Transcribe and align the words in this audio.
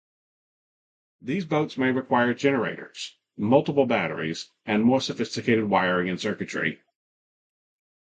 These 1.21 1.45
boats 1.45 1.77
may 1.77 1.91
require 1.91 2.33
generators, 2.33 3.15
multiple 3.37 3.85
batteries, 3.85 4.49
and 4.65 4.81
more 4.81 4.99
sophisticated 4.99 5.65
wiring 5.65 6.09
and 6.09 6.19
circuitry. 6.19 6.81